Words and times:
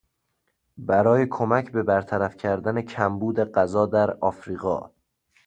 برای 0.77 1.25
کمک 1.27 1.71
به 1.71 1.83
برطرف 1.83 2.37
کردن 2.37 2.81
کمبود 2.81 3.39
غذا 3.43 3.85
در 3.85 4.17
افریقا 4.25 4.91